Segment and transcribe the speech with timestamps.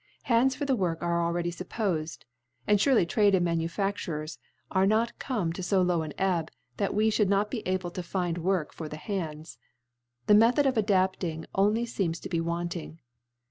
[0.23, 2.17] Hands for the Work are already ilippoftd,
[2.65, 4.25] and furely Trade and Manufac ture
[4.71, 8.01] are not come to fo low an Ebb, that we (hould not be able to
[8.01, 9.59] find Work for the Hands.
[10.25, 12.99] The Method of adapting only" feems to be wanting.